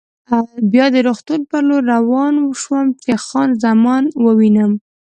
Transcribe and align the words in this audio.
بیا 0.71 0.85
د 0.93 0.97
روغتون 1.07 1.41
په 1.49 1.57
لور 1.67 1.83
روان 1.93 2.33
شوم 2.61 2.87
چې 3.03 3.11
خان 3.25 3.49
زمان 3.63 4.03
ووینم. 4.23 4.71